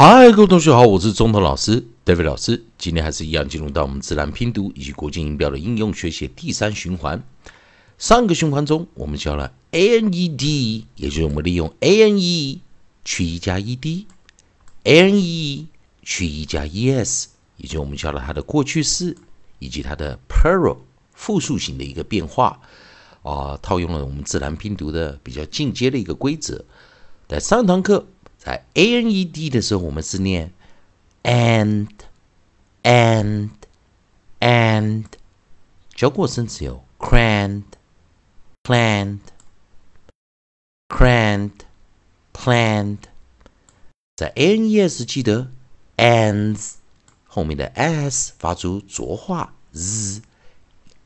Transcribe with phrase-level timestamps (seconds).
[0.00, 2.64] 嗨，各位同学好，我是中头老师 David 老师。
[2.78, 7.20] 今天还是一样进入到我们自然拼读以及国际音标的应用学习第三循环。
[7.98, 12.60] 上个循环中，我们教了 a n e d，也就是我们利用 a n e
[13.04, 15.66] 去 e 加 e d，a n e
[16.04, 19.16] 去 e 加 e s，也就是我们教了它的过去式
[19.58, 20.76] 以及它的 plural
[21.12, 22.60] 复数型的一个变化
[23.24, 26.64] 啊，套用了我们自然拼读的比较进阶的一个规则。
[27.26, 28.06] 在上堂课。
[28.38, 30.52] 在 a n e d 的时候，我们是念
[31.24, 31.88] and
[32.82, 33.50] and
[34.40, 35.04] and，
[35.94, 37.64] 教过生词有 Crand
[38.62, 39.18] planned
[40.88, 41.50] crand
[42.32, 42.98] planned。
[44.16, 45.50] 在 a n e s 记得
[45.96, 46.74] ands
[47.26, 50.22] 后面的 s 发出浊化 z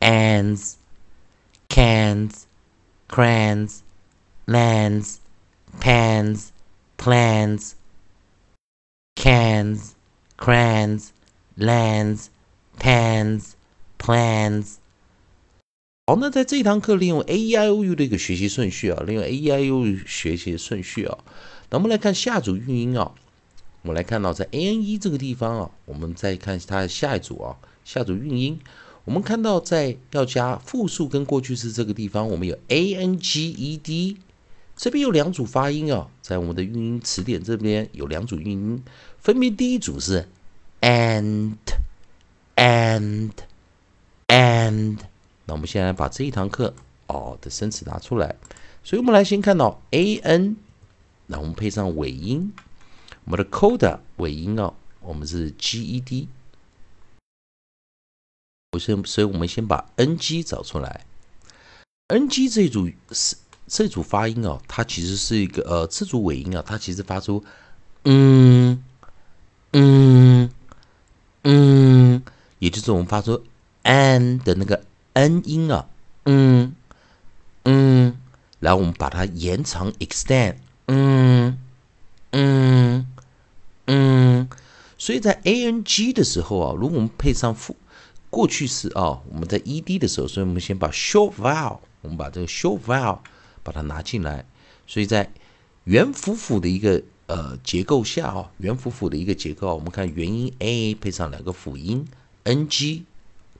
[0.00, 0.74] ands
[1.68, 2.44] cans
[3.08, 3.78] crans
[4.46, 5.16] lands
[5.80, 6.48] pans。
[6.98, 7.74] Plans,
[9.14, 9.92] cans,
[10.36, 11.10] crans,
[11.56, 12.26] lands,
[12.78, 13.52] pans,
[13.98, 14.74] plans。
[16.06, 21.18] 好，那在这堂课利用 A E I O U 的一个学习顺序啊，利用 A E I O U 学习顺序啊，
[21.70, 23.12] 那我们来看下组韵音啊，
[23.82, 28.58] 我们来看到在 A N E 这个地方啊，我们再看它的下一组啊，下组韵音，
[29.04, 34.16] 我们看到在要加复数跟过去式这个地方，我们有 A N G E D。
[34.78, 38.84] 这边有两组发音哦，在我们的韵音词典这边有两组韵音，
[39.18, 40.28] 分别第一组是
[40.80, 41.56] and
[42.54, 43.32] and
[44.28, 44.98] and。
[45.46, 46.72] 那我们现在把这一堂课
[47.08, 48.36] 哦的生词拿出来，
[48.84, 50.56] 所以我们来先看到 a n，
[51.26, 52.52] 那我们配上尾音，
[53.24, 56.28] 我们的 coda 尾音哦，我们是 g e d。
[58.70, 61.04] 我先，所以我们先把 n g 找出来
[62.06, 63.34] ，n g 这一组是。
[63.68, 67.44] 这组发音哦，它其实是一个呃，这组尾音啊，它其实发出
[68.04, 68.82] 嗯
[69.72, 70.50] 嗯
[71.44, 72.22] 嗯，
[72.58, 73.44] 也就是我们发出
[73.82, 75.86] n 的那个 n 音啊，
[76.24, 76.74] 嗯
[77.64, 78.16] 嗯，
[78.60, 80.56] 然后我们把它延长 extend，
[80.86, 81.58] 嗯
[82.32, 83.06] 嗯
[83.86, 84.48] 嗯，
[84.96, 87.76] 所以在 a n g 的时候啊，如果我们配上复
[88.30, 93.18] 过去式啊，我们在 e d 的时候，所以我们先把 short vowel，我们把这个 short vowel。
[93.68, 94.46] 把它拿进来，
[94.86, 95.30] 所以在
[95.84, 102.08] 圆辅辅的一个呃结构下啊，圆辅辅的一个结构，我们看元音 a 配上两个辅音
[102.44, 103.04] n g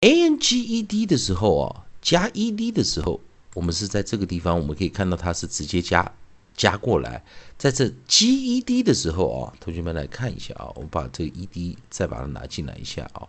[0.00, 3.20] ，a n g e d 的时候啊，加 e d 的时候。
[3.56, 6.12] 我们是在这个地方，我们可以看到它是直接加
[6.54, 7.24] 加过来，
[7.56, 13.26] 在这 G E D 的时候啊，同学们来看一下啊，我们把这个 E D 再把它拿进来一下啊，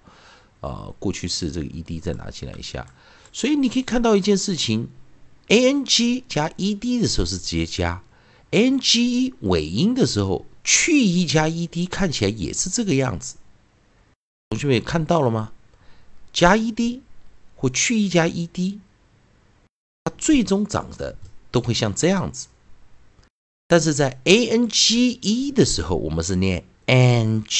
[0.60, 2.86] 啊，过去式这个 E D 再拿进来一下，
[3.32, 4.90] 所以你可以看到一件事情
[5.48, 8.04] ，A N G 加 E D 的时候是直接加
[8.52, 13.36] N G 尾音的时候去 E 加 E D 看起来也是这个样子，
[14.50, 15.54] 同学们也看到了吗？
[16.34, 17.01] 加 E D
[17.56, 18.81] 或去 E 加 E D。
[20.18, 21.16] 最终长的
[21.52, 22.48] 都会像这样子，
[23.68, 27.54] 但是在 a n g e 的时候，我们是念 ang，ang，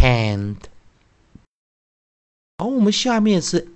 [0.00, 0.68] hand，
[2.57, 3.67] 好，我们下面是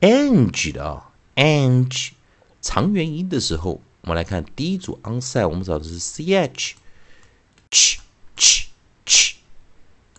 [0.00, 2.12] ang 的啊，ang
[2.62, 6.74] 长元音的时候，我们来看第一组 onset，我们找的是 ch
[7.70, 7.98] ch
[8.36, 8.68] ch
[9.04, 9.34] ch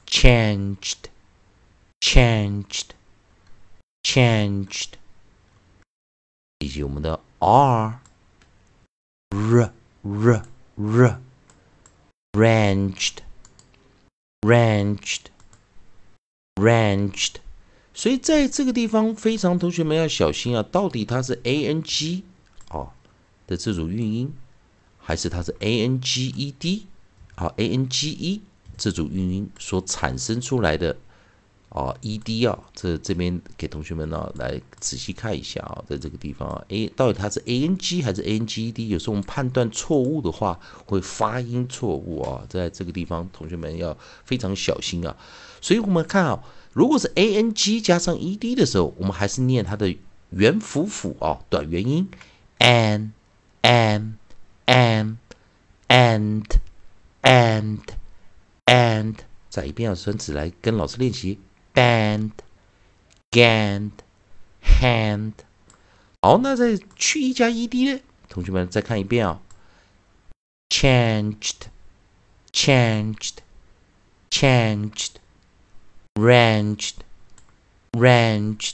[0.05, 0.95] changed
[2.01, 2.87] changed
[4.03, 4.89] changed，
[6.59, 7.99] 以及我们的 r
[9.29, 9.73] r
[10.03, 10.43] r
[10.75, 11.19] r
[12.33, 13.19] ranged。
[14.45, 15.31] Ranged,
[16.55, 17.39] ranged，
[17.97, 20.63] 所以在这个地方，非常同学们要小心啊！
[20.71, 22.23] 到底它是 a n g
[22.69, 22.91] 哦
[23.47, 24.31] 的这组韵音，
[24.99, 26.85] 还是它是 a n g e d
[27.33, 28.39] 啊 a n g e
[28.77, 30.95] 这组韵音所产生出来的？
[31.69, 38.87] 哦，ed 啊，这这边给同学们呢来仔细看一下啊，在这个地方啊，a 到底它是 ang 还是 anged？
[38.87, 45.15] 有时候我们判断错误的话，会发音错误啊，在这个地方同学们要非常小心啊。
[45.59, 46.41] 所以我们看啊，
[46.71, 49.93] 如果是 ang 加上 ed 的时候，我们还是念它的
[50.29, 52.09] 元辅辅啊，短元音
[52.59, 53.11] an
[53.61, 54.13] an
[54.65, 55.17] an
[55.89, 56.45] and
[57.21, 57.81] and
[58.65, 59.15] and，
[59.49, 61.39] 再一遍要孙子来跟老师练习。
[61.77, 62.31] Band,
[63.29, 63.91] gand,
[64.63, 65.33] hand。
[66.23, 68.01] 好，那再去一加 ed 呢？
[68.27, 69.39] 同学们再看一遍啊、
[70.69, 71.67] ，changed,
[72.51, 73.35] changed,
[74.31, 75.11] changed,
[76.15, 76.93] ranged,
[77.91, 78.73] ranged,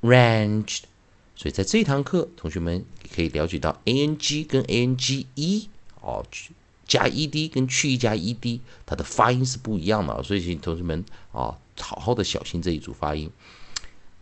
[0.00, 0.82] ranged。
[1.34, 5.68] 所以在这一堂课，同学们可以了解到 ang 跟 ang e
[6.00, 6.24] 哦。
[6.86, 11.02] 加 ed 跟去一加 ed，它的发音是不一样的，所以请同学们
[11.32, 13.30] 啊，好好的小心这一组发音。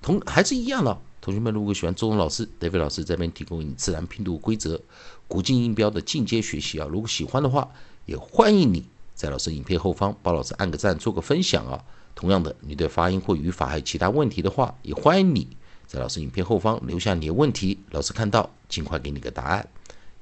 [0.01, 4.81] 同还是一样的，同学们如果喜欢周文老师、德飞老师这边提供你自然拼读规则、
[5.29, 7.71] 古今音标的进阶学习啊，如果喜欢的话，
[8.07, 8.85] 也欢迎你
[9.15, 11.85] 在老师影片后方帮老师按个赞，做个分享啊。
[12.15, 15.47] 同样的，你对发音或语法还有其他问题的话，也欢迎你
[15.87, 19.69] 在老师影片后方留下你的问题，老师看到尽快给你个答案。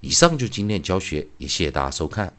[0.01, 2.33] 以上就今天的教学，也谢谢大家收看。